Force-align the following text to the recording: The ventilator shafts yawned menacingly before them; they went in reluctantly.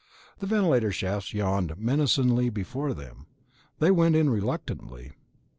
The 0.39 0.47
ventilator 0.47 0.91
shafts 0.91 1.31
yawned 1.31 1.77
menacingly 1.77 2.49
before 2.49 2.95
them; 2.95 3.27
they 3.77 3.91
went 3.91 4.15
in 4.15 4.31
reluctantly. 4.31 5.11